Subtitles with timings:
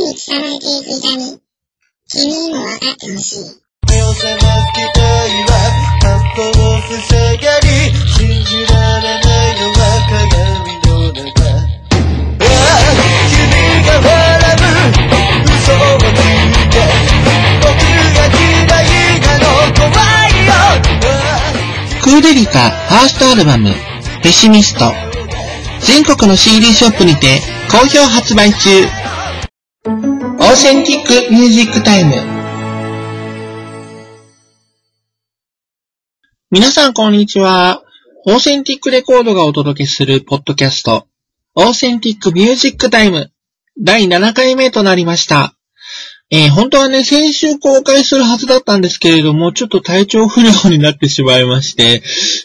[0.00, 1.40] に伝われていく痛み、
[2.08, 3.58] 君にも分かってほしい。
[22.02, 23.70] クーデリカファーストアルバム、
[24.22, 24.92] ペシミスト。
[25.80, 27.40] 全国の CD ショップにて
[27.70, 28.97] 好評発売中。
[30.48, 32.14] Authentic Music Time。
[36.50, 37.82] 皆さんこんにちは。
[38.24, 41.06] オーセンティックレコードがお届けするポッドキャスト、
[41.54, 43.30] Authentic Music Time、
[43.78, 45.57] 第7回目となりました。
[46.30, 52.02] えー本当はね、先週公開するはずだったんですけれども、ちょっと体調不良になってしまいまして、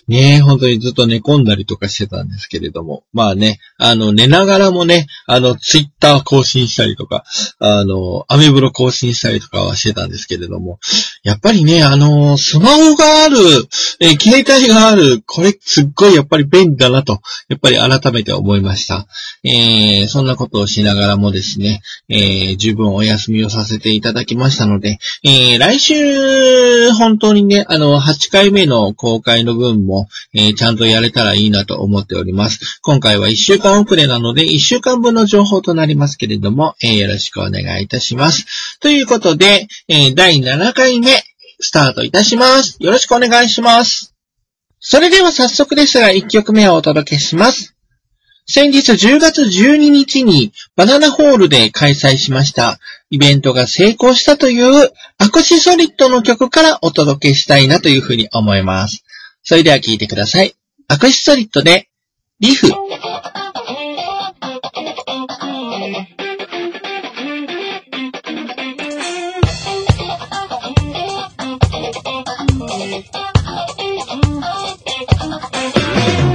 [0.07, 7.25] ね、本当にずっと寝込んだりとかしてたんですけれども、まあね、あの、寝ながらもね、あの、ツイッター更新したりとか、
[7.59, 10.79] あの、アメブロ更新したりとかはしてたんですけれども、
[11.23, 13.37] やっぱりね、あの、スマホがある、
[13.99, 19.05] えー携帯がある、これすっごいやっぱり便利だなと、やっぱり改めて思いました。
[19.43, 32.79] えー、そんなことをしながらもですね、えー、十分お休みをさせせていただきましたので、えー、来週、本当にね、あの、8回目の公開の分も、えー、ちゃんとやれたらいいなと思っております。
[32.81, 38.79] 今回は1週間遅れなので、1週間分の情報となりますけれども、えー、よろしくお願いいたします。
[38.79, 41.23] ということで、えー、第7回目、
[41.59, 42.77] スタートいたします。
[42.79, 44.13] よろしくお願いします。
[44.79, 47.72] それでは早速ですが、1曲目をお届けします。
[48.45, 59.03] 先日10月12日にバナナホールで開催しましたイベントが成功したというアクシソリッドの曲からお届けしたいなというふうに思います。
[59.43, 60.55] それでは聴いてください。
[60.87, 61.89] アクシソリッドで
[62.39, 62.67] リフ。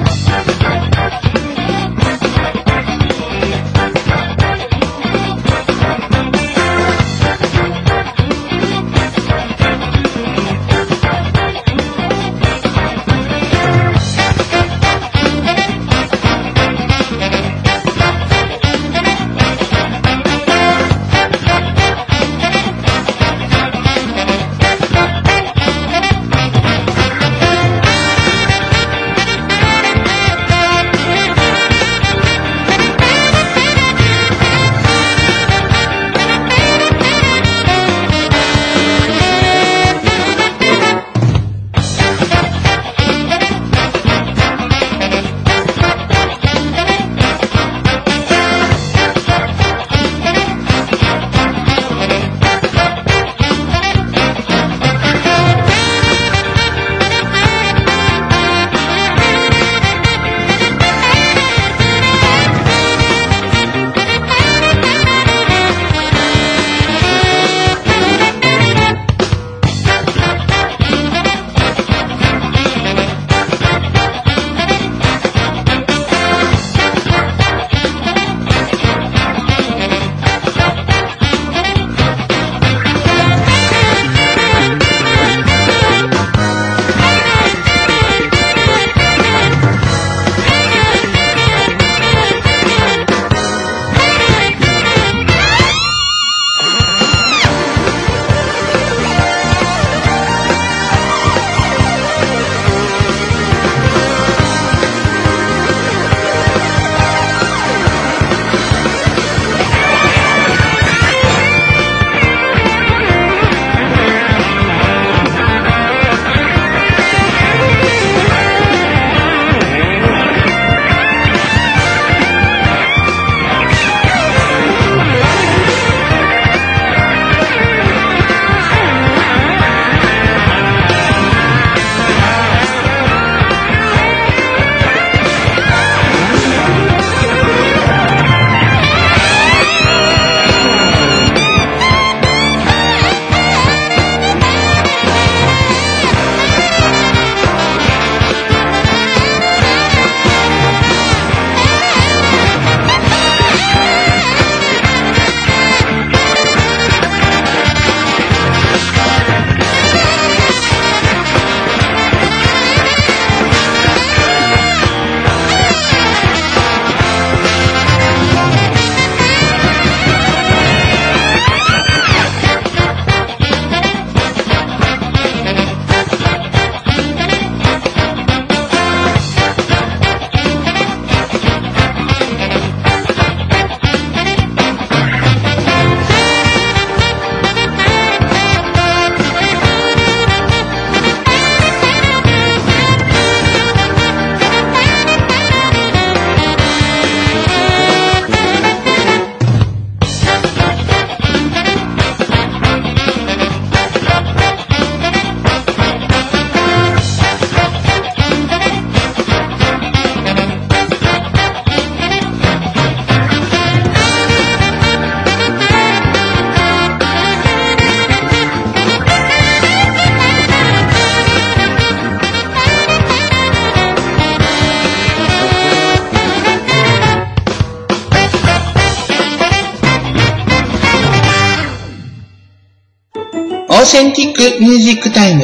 [233.98, 235.42] センティックミュージックタイム。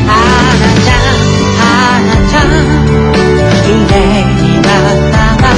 [0.00, 1.16] 花ちゃん、
[1.56, 2.52] 花ちゃん、
[3.64, 3.96] 綺麗
[4.42, 5.48] になったな、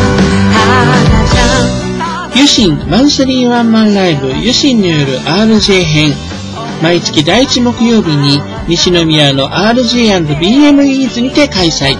[1.26, 1.42] ちゃ
[2.36, 2.38] ん。
[2.38, 6.14] ユシンマンスリーワンマンライブユシンによる RJ 編。
[6.80, 11.96] 毎月第1木曜日に西宮の RJ&BMEs にて開催。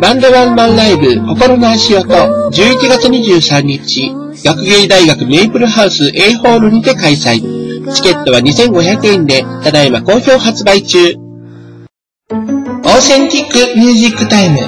[0.00, 2.50] バンドワンマンライブ心の足音11
[2.88, 4.12] 月23日
[4.44, 7.92] 学芸大学メイプルハウス A ホールにて開催。
[7.92, 10.98] チケットは2500円でただいま好評発売中。
[11.08, 14.58] Authentic Music Time。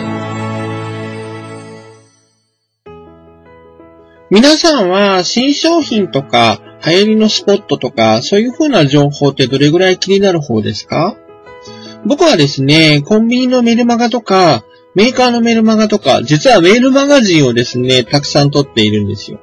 [4.31, 11.17] 皆さんは新商品とか流行りのスポットとかそういう風な情報ってどれぐらい気になる方ですか？
[12.05, 19.39] 僕はですね、コンビニのメルマガとか、メーカーのメールマガとか、実はメールマガジンをですね、たくさん撮っているんですよ。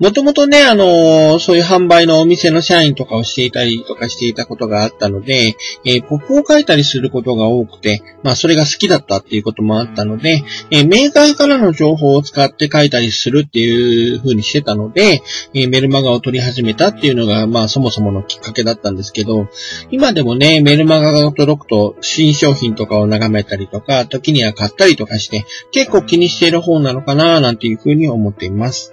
[0.00, 15.22] もともとね、あのそういう販売のお店の社員とかをしていたりとかしていたことがあったので、えーポップを書いたりすることが多くて、まあそれが好きだったっていうこともあったので、えーメーカーからの情報を使って書いたりするっていう風にしてたので、
[15.54, 19.48] えーメルマガを取り始めたっていうのが、まあそもそものきっかけだったんですけど、
[19.90, 28.92] 今でもね、メルマガが届くと新商品とかを眺めたりとか、時には買ったりとかして、結構気にしている方なのかななんていう風に思っています。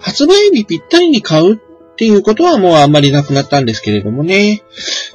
[0.00, 4.62] 発売日ぴったりに買うっていうことはもうあんまりなくなったんですけれどもね。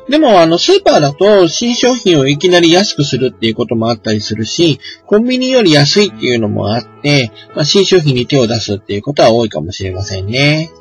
[0.10, 10.72] でもあのスーパーだと新商品をいきなり安くするっていうこともあったりするし、コンビニより安いっていうのもあって、まあ、新商品に手を出すっていうことは多いかもしれませんね。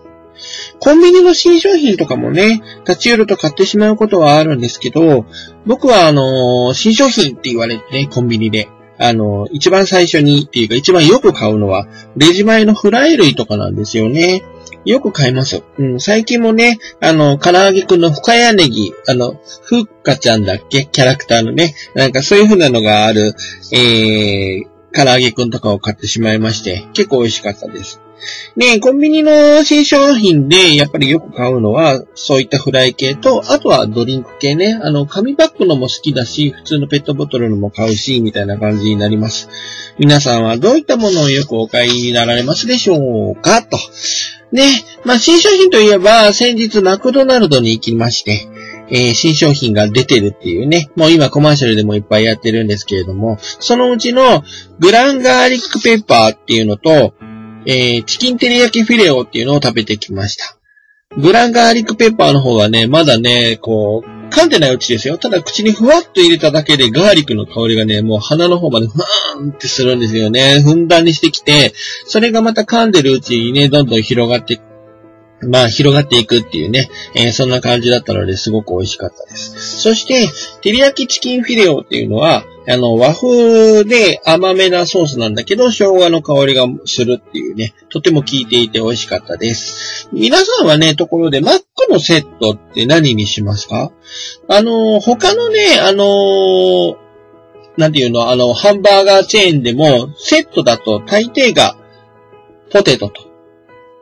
[0.78, 5.24] コンビニの新商品とかもね、立ち寄ると買ってしまうことはあるんですけど、
[5.64, 8.69] 僕はあの新商品って言われてね、コンビニで。
[8.98, 14.43] あの、一番最初にっていうか一番よく買うのは、レジ前のフライ類とかなんですよね。
[14.84, 15.62] よく買います。
[15.78, 20.87] うん、最近もね、あの、唐揚げくんの深谷ネギ、あの、ふっかちゃんだっけ？
[20.87, 23.34] キャラクターのね、なんかそういう風なのがある、
[23.72, 24.64] えー、
[24.94, 28.00] 唐揚げくんとかを買ってしまいまして、結構美味しかったです。
[28.56, 34.79] ねコンビニの新商品でやっぱりよく買うのは、そういったフライ系と、あとはドリンク系ね。
[34.82, 39.48] あの、紙パックのも好きだし、普通のペットボトルのも買うし、みたいな感じになります。
[39.98, 43.62] 皆さんはどういったものをよくお買いになられますでしょうか？
[43.62, 43.79] と。
[44.52, 44.62] ね、
[45.05, 48.48] まあ、新商品といえば、先日マクドナルドに行きまして、
[48.88, 54.44] えー新商品が出てるっていうね、もう今コマーシャルでもいっぱいやってるんですけれども、そのうちの
[54.79, 57.14] グランガーリックペッパーっていうのと、
[57.67, 60.56] えーチキンテリヤキフィレオっていうのを食べてきました。
[61.17, 65.19] ブランガーリックペッパーの方はね、まだね、こう、噛んでないうちですよ。
[65.19, 70.61] ただ口にふわっと入れただけでガーリックの香りがね、もう鼻の方までふわーんってするんですよね。
[70.63, 71.73] ふんだんにしてきて、
[72.06, 74.61] それがまた噛んでるうちにね、どんどん広がって、
[75.48, 79.81] まあ広がっていくっていうね、えーそんな感じだったのですごく美味しかったです。
[79.81, 80.26] そして、
[80.60, 90.08] 照り焼きチキンフィレオっていうのは、あの、和風で甘めなソースなんだけど、生姜の香りがするっていうね、とても効いていて美味しかったです。
[90.12, 93.93] 皆さんはね、ところで、マックのセットって何にしますか？
[94.48, 96.96] あの、他のね、あの、
[97.76, 101.76] なんていうの、あの、ハンバーガーチェーンでも、セットだと大抵が、
[102.72, 103.22] ポテトと、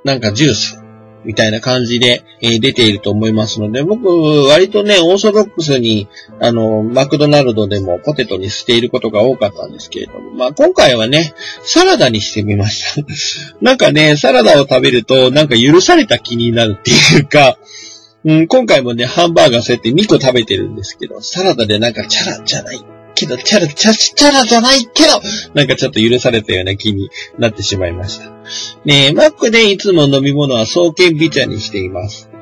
[0.05, 0.84] なんかジュース、
[1.25, 4.09] みたいな感じで、えー出ていると思いますので、僕、
[4.49, 6.09] 割とね、オーソドックスに、
[6.41, 13.03] あの、マクドナルドでもポテトにしていることが多かったんですけれども、まあ今回はね、サラダにしてみました。
[13.61, 17.59] なんかね、サラダを食べると、なんか許された気になるっていうか、
[18.25, 25.21] うん、今回もね、ハンバーガーそうやって2個食べてるんですけど、サラダでなんかチャラじゃないけど、チャラ、チャチャラじゃないけど、
[25.55, 28.31] なんかちょっと許されたような気になってしまいました。
[28.85, 32.34] ねえ、マックでいつも飲み物は双剣美茶にしています。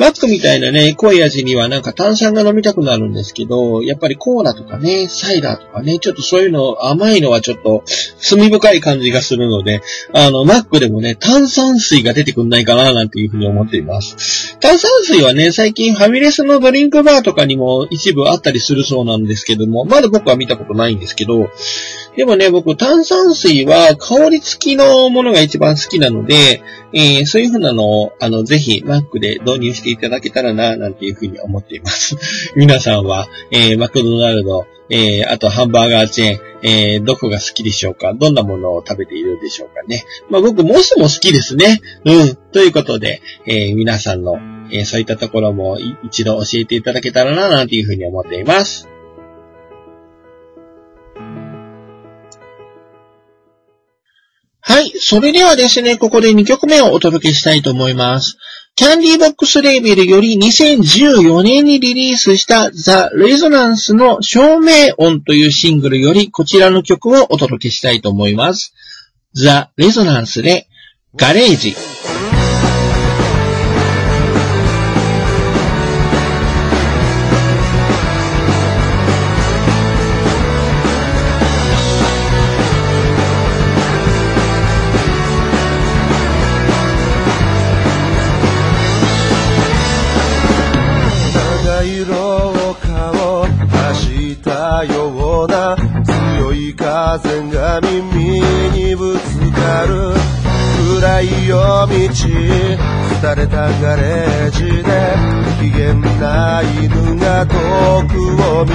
[0.00, 7.84] マックみたいなね、濃い味にはなんか炭酸が飲みたくなるんですけど、やっぱりコーラとかね、サイダーとかね、ちょっとそういうの甘いのはちょっと
[8.18, 9.82] 罪深い感じがするので、
[10.14, 14.58] あの、マックでもね、炭酸水が出てくんないかななんていうふうに思っています。
[14.60, 21.50] 炭酸水はね、最近ファミレスのドリンクバーとかにも一部あったりするそうなんですけども、まだ僕は見たことないんですけど、
[22.16, 32.16] でもね、僕炭酸水は香り付きのものが一番好きなので、えーそういうふうなのを、あの、ぜひ、マックで導入していただけたらな、なんていうふうに思っています。
[32.56, 38.12] 皆さんは、えーマクドナルド、えー、あとハンバーガーチェーン、えー、どこが好きでしょうか？
[38.14, 40.04] どんなものを食べているでしょうかね？
[40.30, 41.80] まあ僕、モスも好きですね。
[42.04, 42.36] うん。
[42.52, 44.36] ということで、えー、皆さんの、
[44.72, 48.88] えー、そういったところも一度教えていただけたらな、なんていうふうに思っています。
[54.70, 54.92] はい。
[55.00, 58.38] それではですね、ここで2曲目をお届けしたいと思います。
[58.76, 68.72] キャンディーボックスレーベルより2014年にリリースしたザ・レゾナンスの照明音というシングルよりこちらの曲をお届けしたいと思います。
[69.34, 70.68] ザ・レゾナンスで
[71.16, 71.74] ガレージ。
[102.12, 102.28] 日
[103.22, 104.82] 廃れたガレージで
[105.60, 107.54] 機嫌な犬が遠
[108.08, 108.18] く
[108.58, 108.74] を見て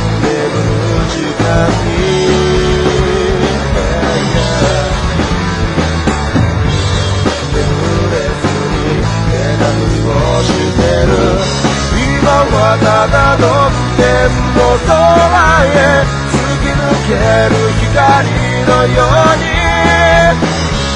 [18.95, 19.45] ように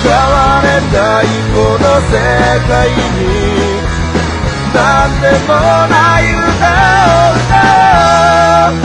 [0.03, 2.13] 変われないこの世
[2.67, 3.21] 界に
[4.73, 4.77] 何
[5.21, 5.49] でも
[5.89, 6.39] ない歌
[7.07, 7.49] を歌
[8.69, 8.81] う。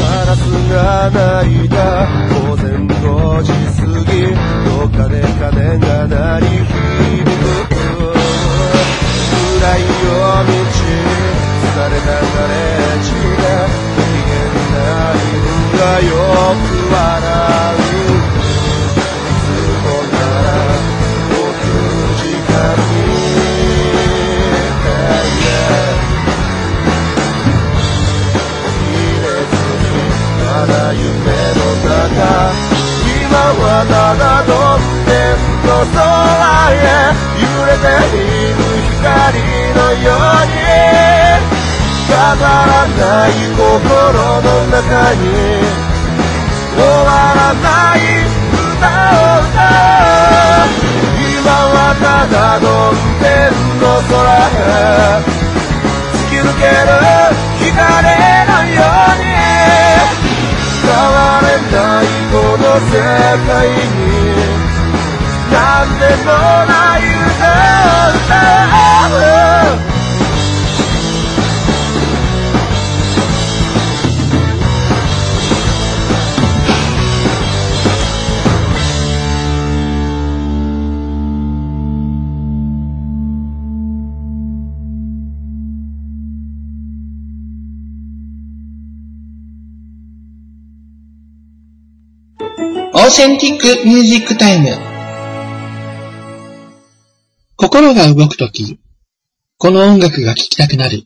[0.00, 0.38] ガラス
[0.70, 0.74] が
[1.10, 1.74] 泣いた
[2.34, 4.12] 午前5時過ぎ
[4.64, 7.24] どっかで鐘が鳴り響
[7.68, 7.75] く
[9.66, 14.38] 暗い夜道疲れたガレージで不機嫌
[14.70, 14.78] な
[15.18, 15.42] 犬
[15.76, 17.02] がよく笑
[17.74, 18.14] うい
[19.42, 19.50] つ
[19.82, 20.48] もなら
[21.30, 21.82] 起きる
[22.14, 23.90] 時間に入
[29.20, 29.84] れずに
[30.44, 31.90] まだ夢の中
[33.18, 35.35] 今はただどん天
[35.66, 35.98] の空
[36.70, 36.78] へ
[37.42, 38.18] 揺れてい
[38.54, 38.58] る
[39.02, 39.42] 光
[39.74, 40.54] のように
[42.08, 42.14] 飾
[42.46, 43.60] らない心
[44.42, 44.78] の中
[45.14, 45.24] に
[46.76, 47.98] 終わらない
[48.54, 50.70] 歌を歌う。
[51.34, 53.26] 今はただどん天
[53.80, 54.62] の空へ。
[56.14, 56.88] 突き抜ける
[57.58, 57.74] 光
[58.46, 59.26] のように
[60.82, 62.94] 変われないこの世
[63.46, 64.65] 界に。
[65.52, 66.32] 何でも
[66.66, 67.46] ない歌
[67.92, 69.86] を歌う
[92.92, 94.95] オーセンティックミュージックタイム。
[97.58, 98.78] 心が動くとき、
[99.56, 101.04] この音楽が聴きたくなる。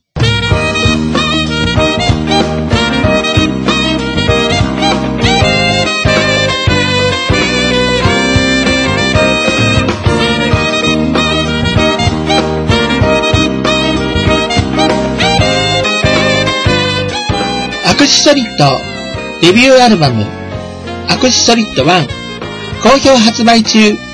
[17.86, 18.64] アクシソリッド
[19.40, 20.24] デビューアルバム
[21.08, 22.08] アクシソリッド1
[22.82, 24.09] 好評発売中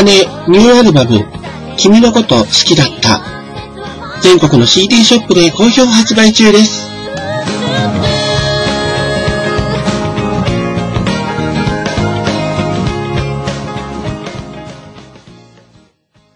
[0.00, 1.24] してよあかねニューアルバム
[1.76, 3.20] 君のこと好きだった
[4.22, 6.90] 全国の CD ショップで好評発売中です。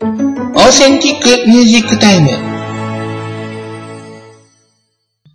[0.01, 2.29] Authentic Music Time。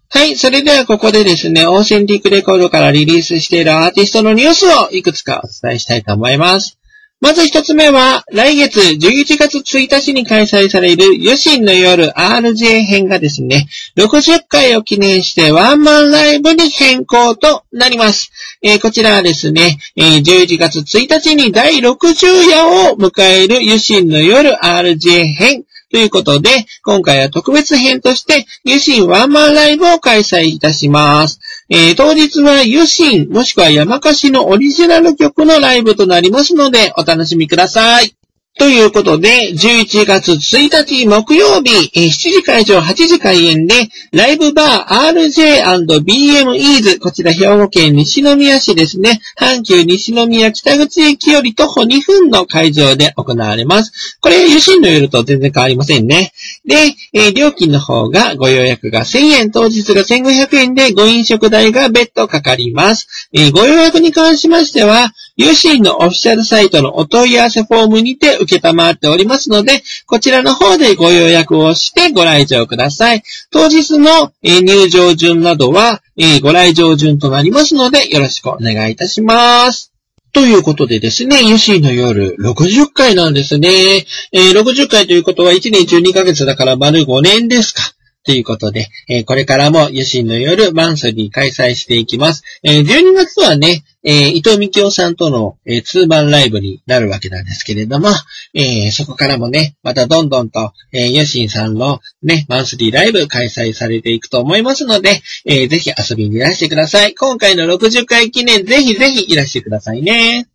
[0.09, 6.78] はい、それではここでですね、 Authentic Record からリリースしているアーティストのニュースをいくつかお伝えしたいと思います。
[7.21, 18.31] まず一つ目は、来月11月1日に開催される余震の夜 RJ 編がですね、60回を記念してワンマンライブに変更となります。
[18.61, 26.49] えーこちらはですね、えー11月1日に第60夜を迎える余震の夜 RJ 編ということで、
[26.83, 31.39] 今回は特別編として、余震ワンマンライブを開催いたします。
[31.71, 38.18] えー当日はユシン、もしくは山菓子のオリジナル曲のライブとなりますので、お楽しみください。
[38.59, 43.73] ということで、11月1日木曜日、7時会場、8時開演で、
[44.11, 49.21] ライブバー RJ&BM イーズ、こちら兵庫県西宮市ですね。
[49.39, 54.19] 阪急西宮北口駅より徒歩2分の会場で行われます。
[54.19, 56.33] これ、余震の夜と全然変わりませんね。
[56.65, 56.75] で、
[57.13, 63.07] えー料金の方が、ご予約が1000円、当日が1500円で、ご飲食代が別途かかります。
[63.31, 73.23] えーご予約に関しましては、ユーシーのオフィシャルサイトのお問い合わせフォームにて受けたまっておりますので、こちらの方でご予約をしてご来場ください。
[73.49, 76.03] 当日の入場順などは、
[76.43, 79.93] ご来場順となりますので、よろしくお願いいたします。
[80.33, 83.69] ということでですね、ユシーの夜60回なんですね。
[84.33, 87.81] えー60回ということは1年12ヶ月だから丸5年ですか。
[88.25, 92.43] ということで、えーこれからもユシンの夜マンスリー開催していきます。
[92.63, 98.09] えー12月はね、えー伊藤美京さんとの、えーツーマンライブになるわけなんですけれども、
[98.53, 107.15] えーそこからもね、またどんどんと、えーユシンさんのね、マンスリーライブ開催されていくと思いますので、えーぜひ遊びにいらしてください。
[107.15, 110.47] 今回の60回記念、ぜひぜひいらしてくださいね。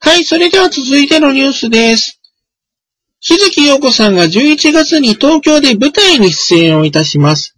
[0.00, 2.20] はい、それでは続いてのニュースです。
[3.26, 7.56] 日月陽子さんが11月に東京で舞台に出演をいたします。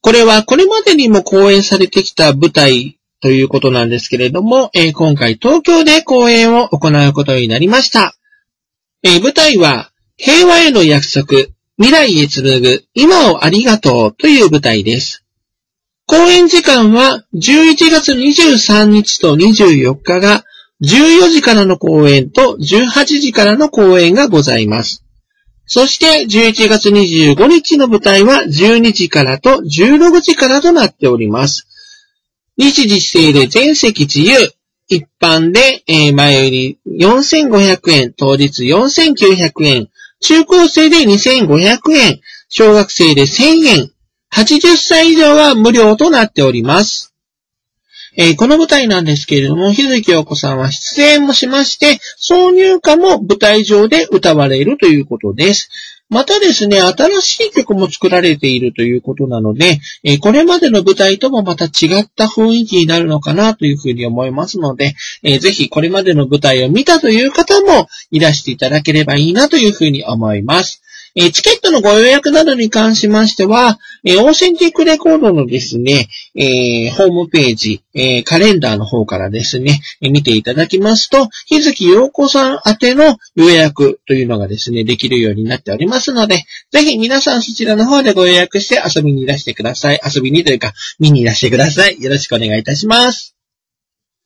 [0.00, 8.14] これはこれまでにも公演されてきた舞台ということなんですけれども、えー今回東京で公演を行うことになりました。
[9.02, 11.26] えー舞台は平和への約束、
[11.76, 15.26] 未来へ紡ぐ、今をありがとうという舞台です。
[16.06, 20.44] 公演時間は11月23日と24日が
[20.82, 25.04] 14時からの公演と18時からの公演がございます。
[25.66, 31.68] そして11月25日の舞台は12時からと16時からとなっております。
[32.58, 34.52] 日時指定で全席自由。
[34.88, 39.88] 一般で、前売り4500円、当日4900円、
[40.20, 43.90] 中高生で2500円、小学生で1000円、
[44.34, 47.11] 80歳以上は無料となっております。
[48.16, 55.70] えーこの舞台なんですけれども、日月陽子さんは出演もしまして、挿入歌も舞台上で歌われるということです。
[56.10, 70.81] またですね、新しい曲も作られているということなので、えーこれまでの舞台ともまた違った雰囲気になるのかなというふうに思いますので、えーぜひこれまでの舞台を見たという方もいらしていただければいいなというふうに思います。
[71.14, 90.00] えチケットのご予約などに関しましては、えオーセンティックレコードのですね、えホームページ、えカレンダーの方からですね、え見ていただきますと、日月陽子さん宛ての予約というのがですね、できるようになっておりますので、ぜひ皆さんそちらの方でご予約して遊びにいらしてください。
[90.04, 92.02] 遊びにというか、見にいらしてください。
[92.02, 93.31] よろしくお願いいたします。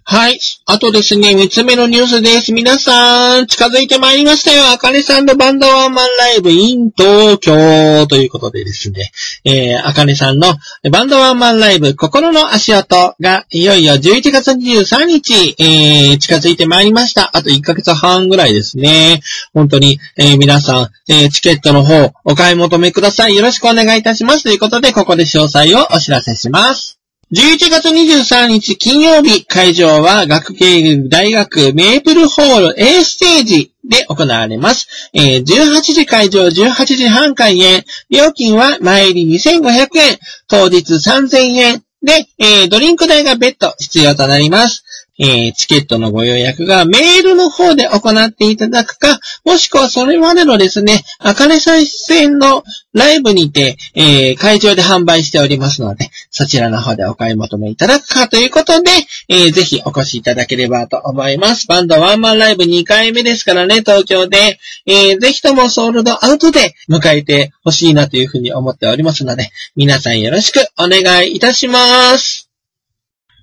[0.09, 0.39] はい。
[0.67, 2.53] あとですね、三つ目のニュースです。
[2.53, 4.71] 皆さん、近づいてまいりましたよ。
[4.73, 9.11] あかねさんのバンドワンマンライブ in 東京ということでですね、
[9.45, 10.47] えー、あかねさんの
[10.93, 17.37] バンドワンマンライブ心の足音がいよいよ11月23日、えー、近づいてまいりました。
[17.37, 19.23] あと1ヶ月半ぐらいですね。
[19.55, 23.35] 本当に、えー皆さん、えーチケットの方、お買い求めください。
[23.35, 24.45] よろしくお願いいたします。
[24.45, 26.96] ということで、ここで詳細をお知らせします。
[27.33, 35.11] 11月23日金曜日、会場は学芸大学メープルホール A ステージで行われます。
[35.13, 37.85] えー18時会場、18時半開演。
[38.11, 41.83] 料金は前入り2500円、当日3000円。
[42.01, 44.85] で、えードリンク代が別途必要となります。
[45.19, 58.91] えーチケットのご予約がメールの方で行っていただくか、もしくはそれまでのですね、あかねさん出演のライブにて、えー会場で販売しておりますので、そちらの方でお買い求めいただくかということで、
[59.29, 61.67] えーぜひお越しいただければと思います。
[61.67, 64.59] バンドワンマンライブ2回目ですからね、東京で。
[64.87, 72.46] えーぜひともソールドアウトで迎えてほしいなというふうに思っておりますので、皆さんよろしくお願いいたします。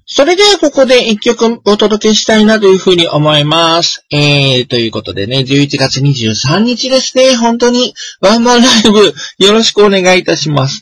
[0.05, 4.05] それではここで一曲お届けしたいなというふうに思います。
[4.11, 9.13] えー、ということでね、11月23日ですね、本当にワンマンライブ
[9.45, 10.81] よろしくお願いいたします。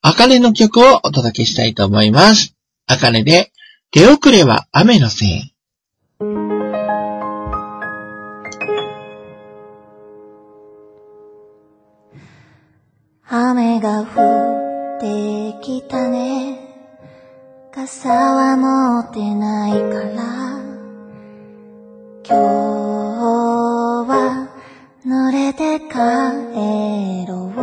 [0.00, 2.54] あかねの曲をお届けしたいと思います。
[2.86, 3.52] あかねで、
[3.90, 5.54] 手遅れは雨のせい。
[13.28, 16.51] 雨が降ってきたね。
[17.82, 20.22] 傘は持ってないから。
[22.22, 22.34] 今日
[24.06, 24.48] は
[25.04, 27.58] 濡れて帰ろう。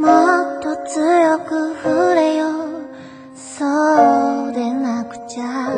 [0.00, 0.08] も
[0.58, 2.46] っと強く触れよ。
[3.34, 5.70] そうでなくちゃ。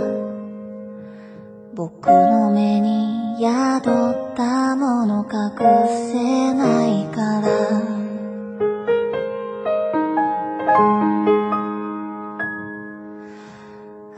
[1.75, 5.59] 僕の目に宿ったもの隠
[6.13, 7.96] せないから。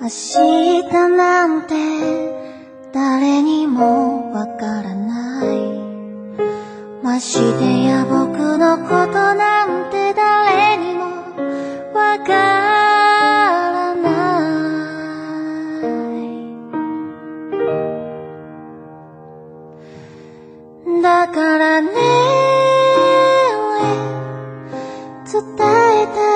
[0.09, 0.15] 明
[0.89, 1.75] 日なんて
[2.95, 5.59] 誰にもわからない。
[7.03, 11.05] ましてや僕のことなんて誰にも
[11.93, 14.09] わからな
[20.97, 21.03] い。
[21.03, 21.91] だからね
[25.31, 26.28] 伝えた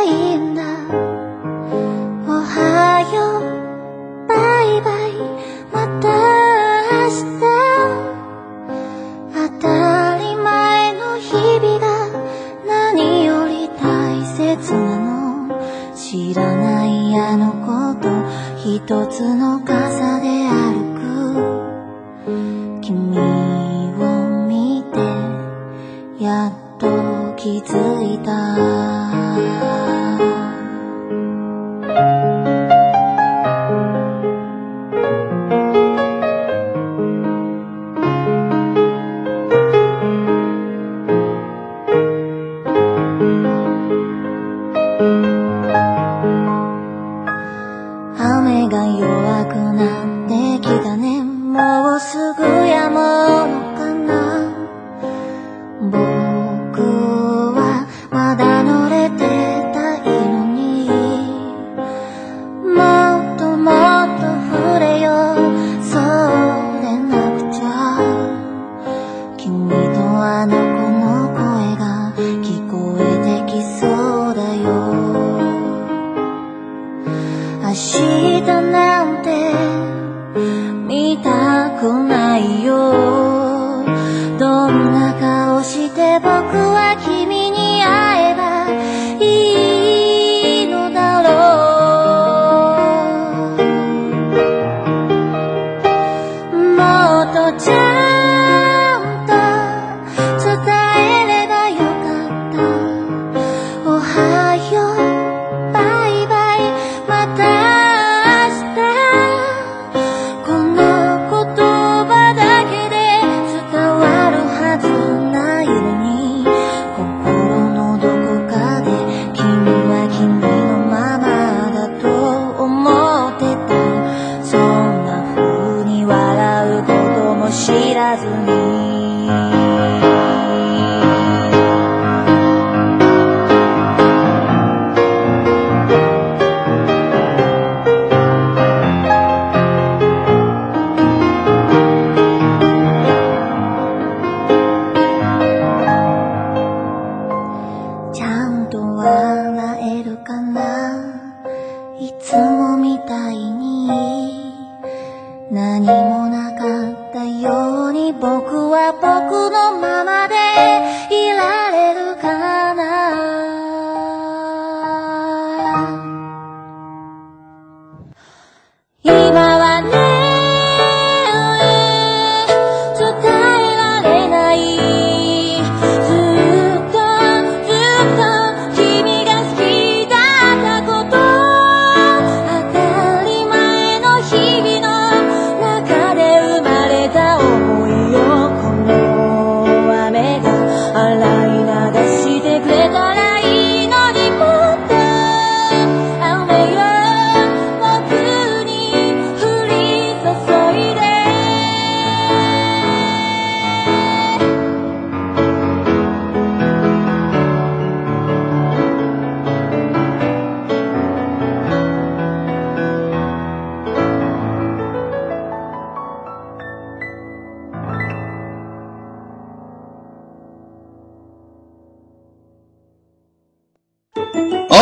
[81.82, 82.11] con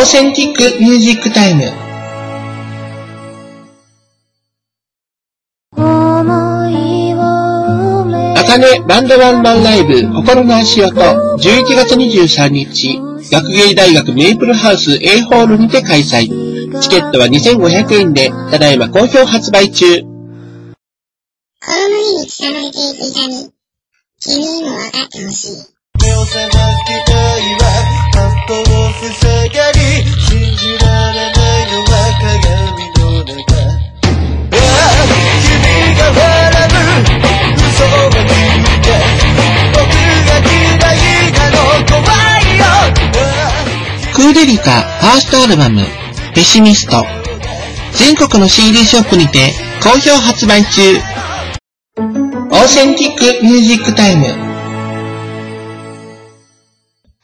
[0.01, 1.61] アセンティックミュージックタイム。
[8.47, 12.99] かねバンドワンマンライブ心の足音11月23日
[13.31, 16.81] 学芸大学メイプルハウス A ホールにて開催。
[16.81, 19.85] チケットは2500円でただいま好評発売中。
[19.85, 20.07] 公
[21.89, 23.53] の員にいていく痛
[24.19, 25.71] 君にも分かってほしい。
[28.47, 29.79] 島を塞がり
[30.19, 33.35] 信じられないのは鏡の中
[34.51, 35.07] ああ
[35.45, 36.21] 君が笑
[36.61, 36.87] う
[37.55, 38.85] 嘘がついて
[39.73, 39.79] 僕
[40.27, 42.01] が嫌いなの怖
[42.39, 45.81] いよああクーデリカファーストアルバム、
[46.35, 47.05] ペシミスト。
[47.93, 50.81] 全国の CD ショップにて好評発売中。
[51.97, 54.50] オーセンティックミュージックタイム。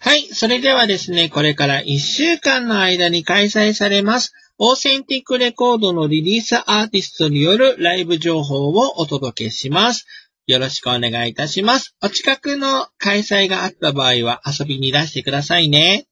[0.08, 0.30] はい。
[0.32, 10.06] それではですね、これから1週間の間に開催されます、オーセンティックレコードのリリースアーティストによるライブ情報をお届けします。
[10.46, 11.94] よろしくお願いいたします。
[12.02, 16.08] お近くの開催があった場合は遊びに出してくださいね。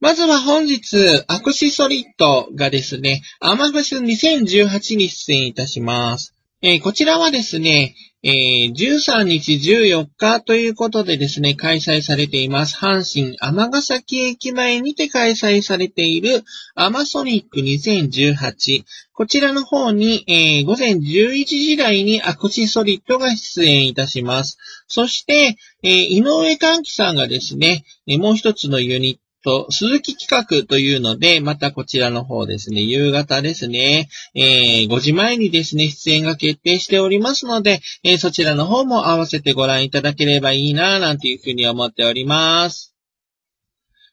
[0.00, 0.96] まずは本日、
[1.28, 6.34] アクシソリッドがですね、アマフェス2018に出演いたします。
[6.62, 12.78] えーこちらはですね、えー13日14日ということでですね、開催されています。
[12.78, 18.84] 阪神尼崎駅前にて開催されているアマソニック2018。
[19.12, 24.56] こちらの方に、えー午前11時台にアクシソリッドが出演いたします。
[24.88, 42.92] そして、えー井上寛樹さんがですね、もう一つのユニットト、鈴木企画というので、またこちらの方ですね、夕方ですね、えー5時前にですね、出演が決定しておりますので、えーそちらの方も合わせてご覧いただければいいな、なんていうふうに思っております。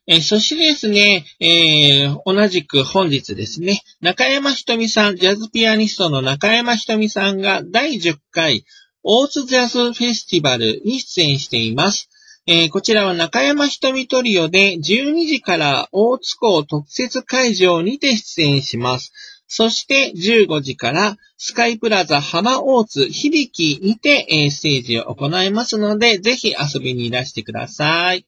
[0.06, 8.66] えそしてですね、えー同じく本日ですね、中山ひとみさん、ジャズピアニストの中山ひとみさんが第10回
[9.02, 12.10] 大津ジャズフェスティバルに出演しています。
[12.46, 19.14] えーこちらは中山ひとみトリオで12時から大津港特設会場にて出演します。
[19.48, 28.26] そして15時からスカイプラザ浜大津響きにて、えーステージを行いますので、ぜひ遊びにいらしてください。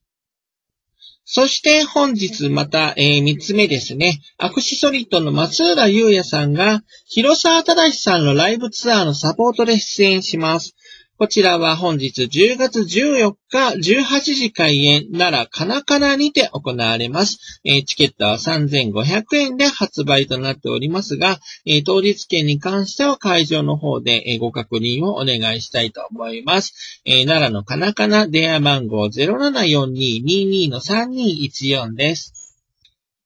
[1.25, 4.21] そして本日また、え3つ目ですね。
[4.38, 10.74] アクシソリッドの松浦優也さんが、広沢正さんのライブツアーのサポートで出演します。
[11.17, 17.62] こちらは本日10月14日18時開演奈良かなかなにて行われます。
[17.63, 21.39] チケットは3500円で発売となっておりますが、
[21.86, 27.01] 当日券に関しては会場の方で、ご確認をお願いしたいと思います。
[27.06, 32.58] 奈良のかなかな電話番号074222-3214です。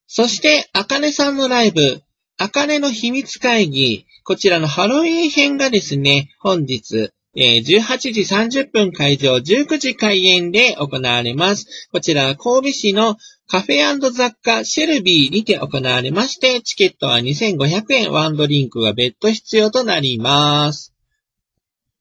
[0.06, 2.04] そして、あかねさんのライブ、
[2.38, 11.90] あかねの秘密会議、こちらのハロウィン編がですね、本日、えー18時30分会場、19時開演で行われます。
[11.92, 20.94] こちらは神戸市のカフェ雑貨シェルビーにて行われまして、チケットは2500円、ワンドリンクが別途必要となります。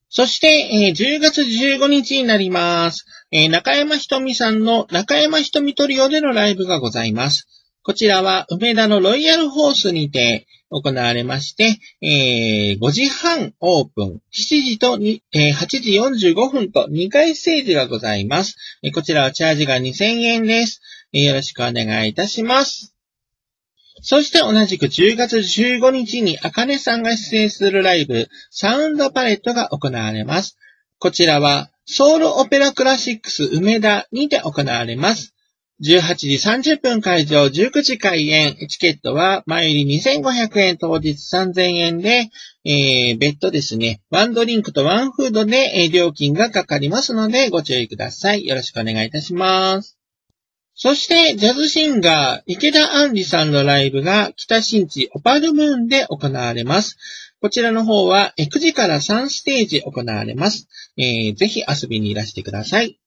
[0.09, 3.05] そして、えー10月15日になります。
[3.31, 7.47] えー中山ひとみさんの中山ひとみトリオでのライブがございます。
[7.83, 18.55] こちらは梅田のロイヤルホースにて行われまして、えー5時半オープン、7時とに、えー8時45分と2回ステージがございます。
[18.83, 20.81] えーこちらはチャージが2000円です。
[21.13, 22.93] えーよろしくお願いいたします。
[24.01, 30.57] そして同じく10月15日にあかねさんが出演するライブ、サウンドパレットが行われます。
[30.99, 35.33] こちらはソウルオペラクラシックス梅田にて行われます。
[35.81, 38.57] 18時30分会場、19時開演。
[38.67, 42.29] チケットは前売り2500円、当日3000円で、
[42.65, 48.45] えー、別途ですね、ワンドリンクとワンフードで、えー料金がかかりますのでご注意ください。
[48.45, 49.97] よろしくお願いいたします。
[50.75, 56.97] そして、ジャズシンガー、池田杏里さんのライブが北新地オパルムーンで行われます。
[57.41, 60.67] こちらの方は、9時から3ステージ行われます。
[60.97, 62.99] えーぜひ遊びにいらしてください。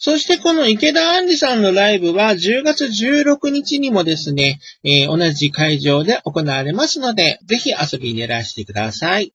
[0.00, 9.34] そしてこの池田杏里さんのライブは10月16日にもですね、えー同じ会場で行われますので、ぜひ遊びにいらしてください。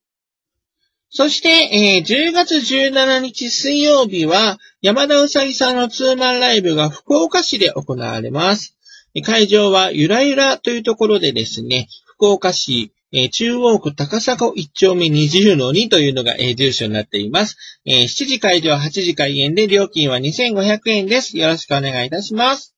[1.10, 8.78] そして、えー10月17日水曜日は、山田うさぎさんのツーマンライブが福岡市で行われます。
[9.26, 17.58] 会場はゆらゆらというところでですね、福岡市、えー中央区高砂1丁目20の2というのが、えー住所になっています。
[17.86, 21.38] えー7時会場、8時開演で料金は2500円です。
[21.38, 22.74] よろしくお願いいたします。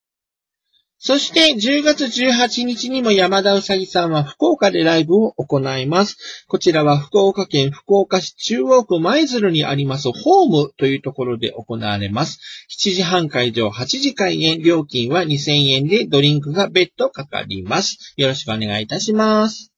[0.97, 6.17] そして、10月18日にも山田うさぎさんは福岡でライブを行います。
[6.47, 12.39] こちらは福岡県福岡市中央区舞鶴にありますホームというところで行われます。
[12.71, 18.13] 7時半会場、8時開演、料金は2000円でドリンクが別途かかります。
[18.17, 19.74] よろしくお願いいたします。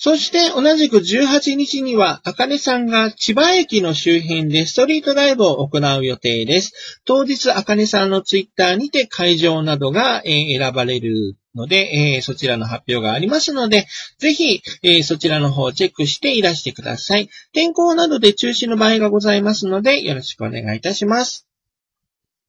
[0.00, 7.00] そして同じく18日には、あかねさんが千葉駅の周辺でストリートライブを行う予定です。
[7.04, 13.88] 当日、あかねさんのツイッターにて会場などが、選ばれるので、そちらの発表がありますので、
[14.20, 14.62] ぜひ、
[15.02, 17.28] そちらの方をチェックしていらしてください。
[17.52, 21.48] 天候などで中止の場合がございますので、よろしくお願いいたします。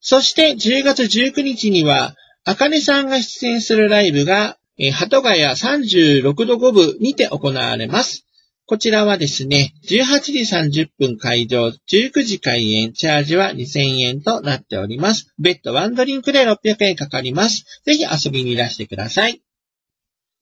[0.02, 8.26] そして、10月19日には、あかねさんが出演するライブが、えー、鳩ヶ谷36度5分にて行われます。
[8.66, 15.34] こちらはですね、18時30分会場、19時開演、チャージは2000円となっております。
[15.40, 17.82] 別途ワンドリンクで600円かかります。
[17.84, 19.42] ぜひ遊びにいらしてください。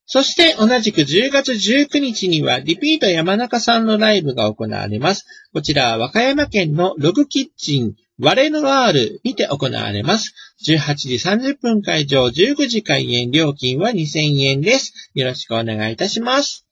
[0.06, 5.26] そして同じく10月19日にはリピート山中さんのライブが行われます。
[5.54, 10.34] こちらは和歌山県のログキッチンワレノワールにて行われます。
[10.66, 15.12] 18時30分会場、19時開演、料金は2000円です。
[15.14, 16.66] よろしくお願いいたします。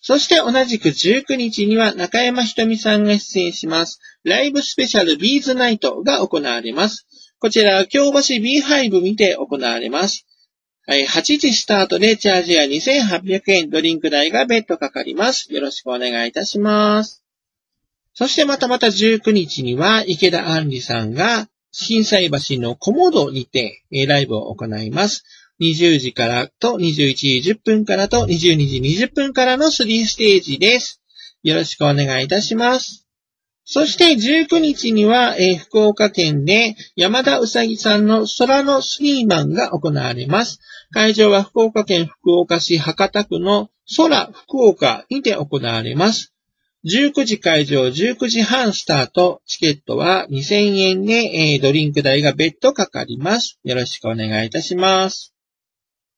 [0.00, 4.00] そして同じく19日には中山ひとみさんが出演します。
[4.24, 7.06] ライブスペシャルビーズナイトが行われます。
[7.38, 10.26] こちらは京橋 B ハイブにて行われます。
[10.88, 15.50] 8時スタートでチャージは2800円、ドリンク代が別途かかります。
[15.54, 17.23] よろしくお願いいたします。
[18.14, 25.24] そしてまたまた19日には池田杏里さんが震災橋のコモドにてライブを行います。
[25.60, 28.30] 20時からと21時10分からと22
[28.66, 31.00] 時20分からの3ステージです。
[31.42, 33.08] よろしくお願いいたします。
[33.64, 40.60] そして19日には、えー福岡県で山田うさぎさんの空のスリーマンが行われます。
[40.92, 46.33] 会場は福岡県福岡市博多区の空福岡にて行われます。
[46.86, 53.58] 19時会場、19時半スタート、チケットは2000円で、えードリンク代が別途かかります。
[53.64, 55.34] よろしくお願いいたします。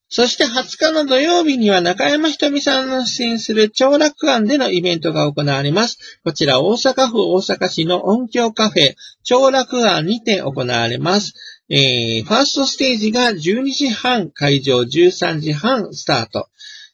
[0.08, 6.20] そして20日の土曜日には中山ひとみさんの出演する長楽庵でのイベントが行われます。
[6.24, 11.34] こちら大阪府大阪市の音響カフェ長楽庵にて行われます。
[11.68, 16.48] えーファーストステージが12時半会場13時半スタート。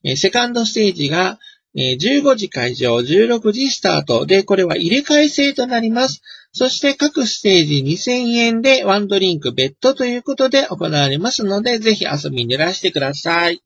[0.04, 1.38] えーセカンドステージが
[1.74, 6.20] 15時会場、16時スタートで、これは入れ替え制となります。
[6.52, 13.62] そして各ステージ2000円でワンドリンク別途ということで行われますので、ぜひ遊びにいらしてください。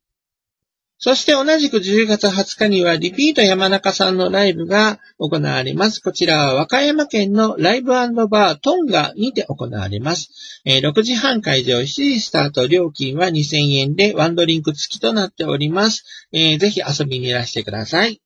[0.99, 6.01] そして同じく10月20日にはリピート山中さんのライブが行われます。
[6.01, 10.31] こちらは和歌山県のライブバートンガにて行われます。
[10.65, 16.03] 6時半会場7時スタート料金は2000円でワンドリンク付きとなっております。
[16.31, 18.19] ぜひ遊びにいらしてください。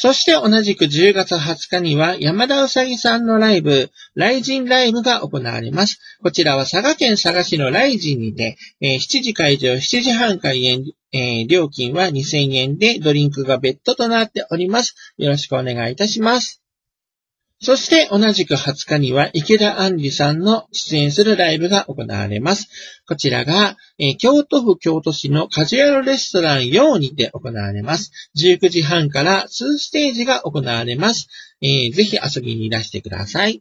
[0.00, 5.98] そして同じく10月20日には山田うさぎさんのライブ、ライジンライブが行われます。
[6.22, 14.94] こちらは佐賀県佐賀市のライジンにて、えー7時会場、7時半開演、えー料金は2000円でドリンクが別途となっております。
[15.16, 16.57] よろしくお願いいたします。
[17.60, 22.68] そして同じく20日には池田杏里さんの出演するライブが行われます。
[23.08, 28.12] こちらが、えー京都府京都市のカジュアルレストラン4にて行われます。
[28.36, 31.28] 19時半から2ステージが行われます。
[31.60, 33.60] えーぜひ遊びにいらしてください。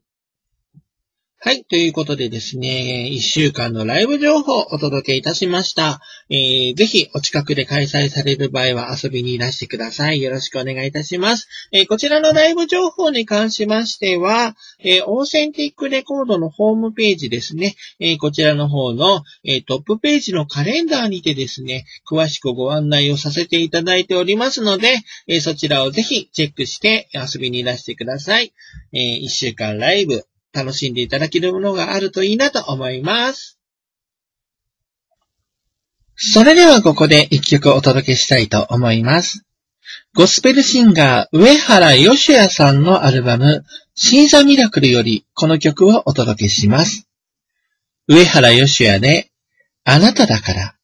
[1.48, 1.64] はい。
[1.64, 6.02] ということでですね、1週間のライブ情報をお届けいたしました。
[6.30, 10.22] えーぜひお近くで開催される場合は遊びにいらしてください。
[10.22, 11.48] よろしくお願いいたします。
[11.72, 28.52] えーこちらのライブ情報に関しましては、えーオーセンティックレコードのホームページですね、えーこちらの方の、えトップページのカレンダーにてですね、詳しくご案内をさせていただいておりますので、えそちらをぜひチェックして遊びにいらしてください。
[28.91, 33.60] えー1週間ライブ、楽しんでいただけるものがあるといいなと思います。
[36.16, 39.43] それではここで一曲お届けしたいと思います。
[40.16, 47.08] ゴスペルシンガー、上原義也さんのアルバム、シーザミラクルよりこの曲をお届けします。
[48.08, 49.30] 上原義也で、
[49.84, 50.77] あなただから。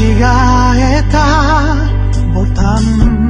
[0.00, 1.76] 違えた
[2.32, 3.21] ボタン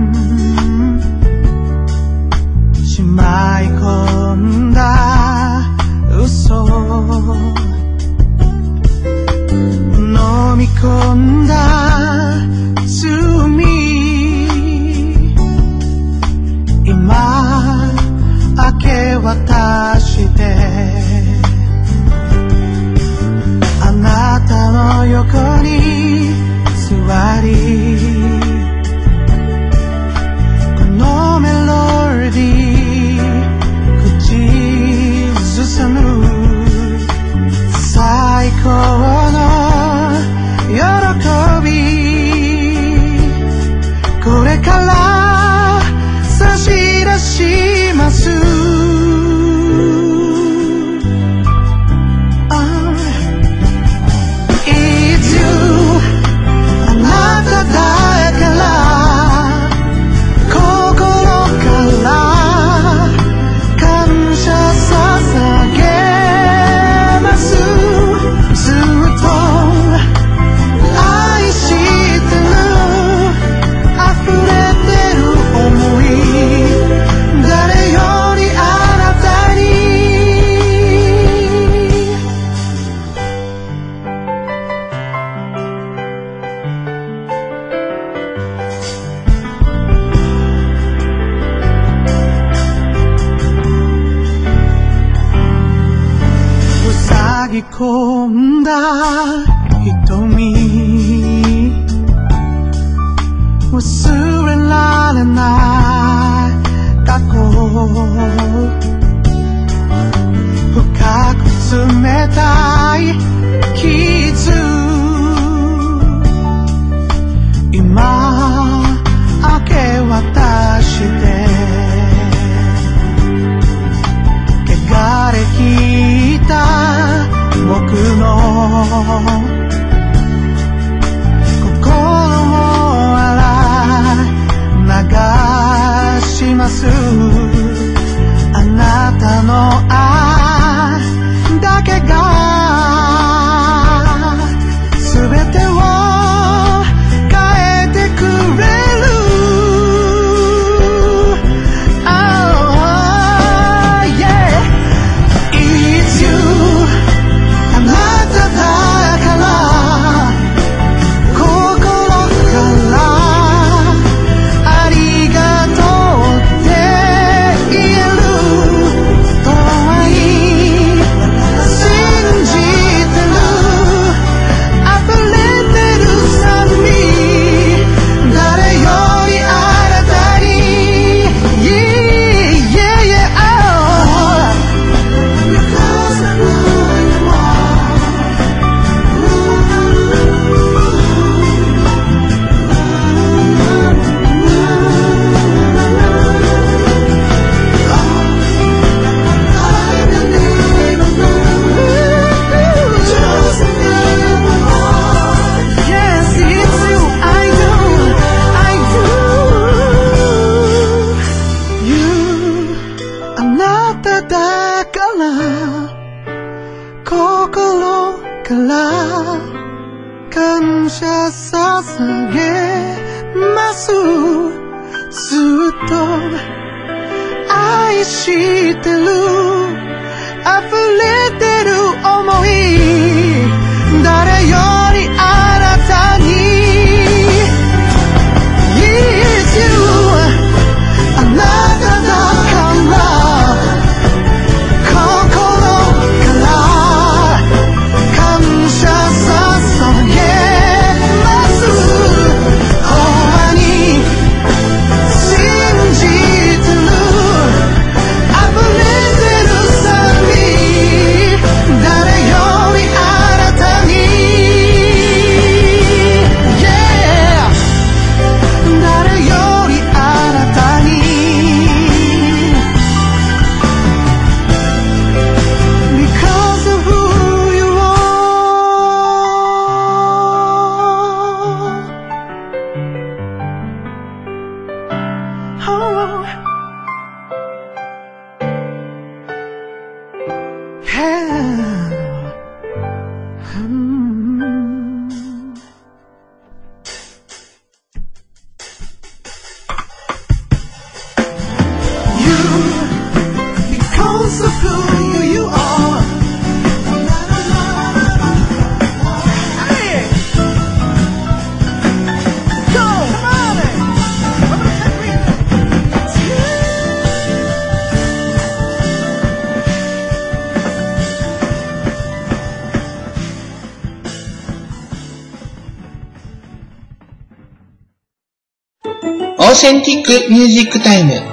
[329.62, 331.31] センティックミュージックタイム。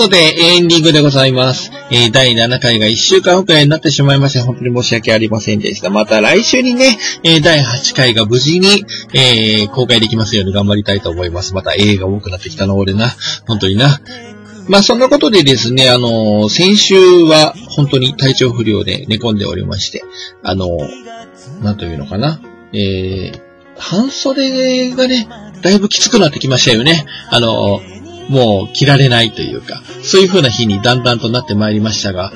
[0.00, 1.70] ことで、エンディングでございます。
[1.90, 5.90] えー第7回が1週間遅れになってしまいまして、本当に申し訳ありませんでした。
[5.90, 11.52] また来週にね、えー第8回が無事に、えー公開できますように頑張りたいと思います。
[11.52, 13.14] また映画多くなってきたな、俺な。
[13.46, 14.00] 本当にな。
[14.68, 20.02] まあそんなことでですね、あの先週は本当に体調不良で寝込んでおりまして、
[20.42, 22.40] あのーなんというのかな。
[22.72, 23.40] えー、
[23.76, 25.28] 半袖がね、
[25.60, 27.04] だいぶきつくなってきましたよね。
[27.28, 27.80] あの
[28.30, 32.32] もう着られないというか、そういう風な日にだんだんとなってまいりましたが、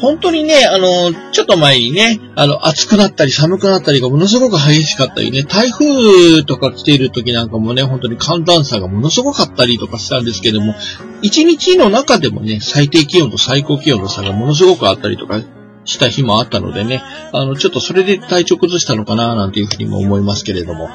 [0.00, 10.74] 本当にね、あの、ちょっと前にね、あの、暑くなったり寒くなったりがものすごく激しかったりね、台風とか来ている時なんかもね、本当に寒暖差がものすごかったりとかしたんですけども、
[11.22, 15.40] 一日の中でもね、最低気温と最高気温の差がものすごくあったりとか
[15.84, 20.90] した日もあったのでね、あの、ちょっとそれで体調崩したのかな、なんていうふうにも思いますけれども、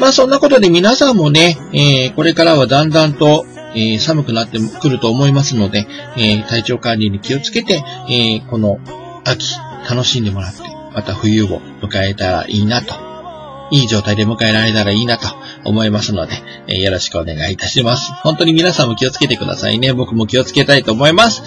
[0.00, 3.44] まあそんなことで皆さんもね、えーこれからはだんだんと、
[3.74, 5.86] えー寒くなってくると思いますので、
[6.16, 8.78] えー体調管理に気をつけて、えーこの
[9.24, 9.46] 秋
[9.88, 10.62] 楽しんでもらって、
[10.94, 12.94] また冬を迎えたらいいなと、
[13.70, 15.28] いい状態で迎えられたらいいなと
[15.64, 16.32] 思いますので、
[16.66, 18.10] えーよろしくお願いいたします。
[18.22, 19.92] 本当に皆さんも気をつけてくださいね。
[19.92, 21.42] 僕も気をつけたいと思います。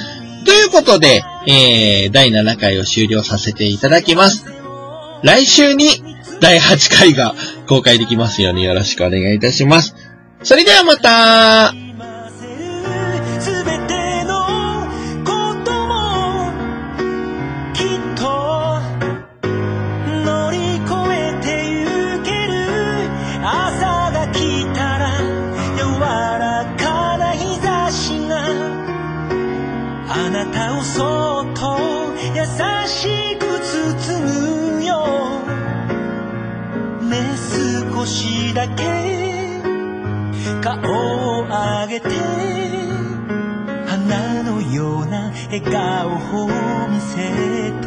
[0.46, 4.46] ということで、えー第7回を終了させていただきます。
[5.24, 5.88] 来週に
[6.44, 7.36] 第8回が
[7.70, 9.96] 公開できますようによろしくお願いいたします。
[10.44, 11.74] それではまた
[38.64, 38.84] だけ
[40.62, 42.08] 顔を上げて
[43.86, 46.14] 花のような笑顔
[46.46, 46.48] を
[46.88, 47.18] 見せ
[47.82, 47.83] て